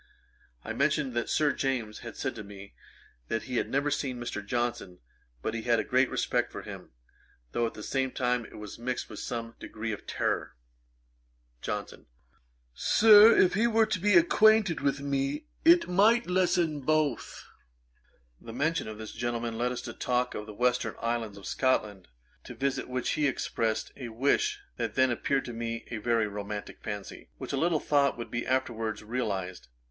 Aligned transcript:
I 0.65 0.73
mentioned 0.73 1.13
that 1.13 1.29
Sir 1.29 1.51
James 1.53 1.99
had 1.99 2.17
said 2.17 2.33
to 2.33 2.43
me, 2.43 2.73
that 3.27 3.43
he 3.43 3.57
had 3.57 3.69
never 3.69 3.91
seen 3.91 4.17
Mr. 4.19 4.43
Johnson, 4.43 4.97
but 5.43 5.53
he 5.53 5.61
had 5.61 5.79
a 5.79 5.83
great 5.83 6.09
respect 6.09 6.51
for 6.51 6.63
him, 6.63 6.89
though 7.51 7.67
at 7.67 7.75
the 7.75 7.83
same 7.83 8.09
time 8.09 8.43
it 8.43 8.57
was 8.57 8.79
mixed 8.79 9.11
with 9.11 9.19
some 9.19 9.53
degree 9.59 9.91
of 9.91 10.07
terrour. 10.07 10.55
JOHNSON. 11.61 12.07
'Sir, 12.73 13.37
if 13.37 13.53
he 13.53 13.67
were 13.67 13.85
to 13.85 13.99
be 13.99 14.15
acquainted 14.17 14.81
with 14.81 15.01
me, 15.01 15.45
it 15.63 15.87
might 15.87 16.25
lessen 16.25 16.79
both.' 16.81 17.45
[Page 17.45 17.45
451: 17.45 17.51
A 17.51 17.77
schoolboy's 17.77 17.93
happiness. 17.93 18.33
Ætat 18.33 18.41
54.] 18.41 18.47
The 18.47 18.57
mention 18.57 18.87
of 18.87 18.97
this 18.97 19.11
gentleman 19.11 19.57
led 19.59 19.71
us 19.71 19.81
to 19.83 19.93
talk 19.93 20.33
of 20.33 20.45
the 20.47 20.53
Western 20.55 20.95
Islands 20.99 21.37
of 21.37 21.45
Scotland, 21.45 22.07
to 22.45 22.55
visit 22.55 22.89
which 22.89 23.11
he 23.11 23.27
expressed 23.27 23.91
a 23.95 24.09
wish 24.09 24.61
that 24.77 24.95
then 24.95 25.11
appeared 25.11 25.45
to 25.45 25.53
me 25.53 25.85
a 25.91 25.97
very 25.97 26.25
romantick 26.25 26.81
fancy, 26.81 27.29
which 27.37 27.53
I 27.53 27.57
little 27.57 27.79
thought 27.79 28.17
would 28.17 28.31
be 28.31 28.47
afterwards 28.47 29.03
realised. 29.03 29.67